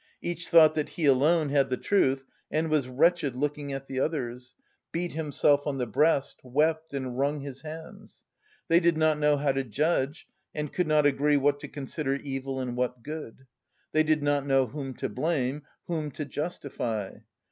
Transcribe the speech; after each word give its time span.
Each 0.19 0.47
thought 0.47 0.73
that 0.73 0.89
he 0.89 1.05
alone 1.05 1.49
had 1.49 1.69
the 1.69 1.77
truth 1.77 2.25
and 2.49 2.71
was 2.71 2.87
wretched 2.89 3.35
looking 3.35 3.71
at 3.71 3.85
the 3.85 3.99
others, 3.99 4.55
beat 4.91 5.13
himself 5.13 5.67
on 5.67 5.77
the 5.77 5.85
breast, 5.85 6.39
wept, 6.43 6.91
and 6.91 7.19
wrung 7.19 7.41
his 7.41 7.61
hands. 7.61 8.25
They 8.67 8.79
did 8.79 8.97
not 8.97 9.19
know 9.19 9.37
how 9.37 9.51
to 9.51 9.63
judge 9.63 10.25
and 10.55 10.73
could 10.73 10.87
not 10.87 11.05
agree 11.05 11.37
what 11.37 11.59
to 11.59 11.67
consider 11.67 12.15
evil 12.15 12.59
and 12.59 12.75
what 12.75 13.03
good; 13.03 13.45
they 13.91 14.01
did 14.01 14.23
not 14.23 14.43
know 14.43 14.65
whom 14.65 14.95
to 14.95 15.07
blame, 15.07 15.67
whom 15.85 16.09
to 16.13 16.25
justify. 16.25 17.17